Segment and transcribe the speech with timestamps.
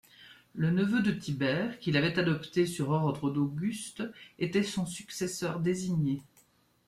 [0.55, 4.01] Le neveu de Tibère, qui l'avait adopté sur ordre d'Auguste,
[4.39, 6.23] était son successeur désigné.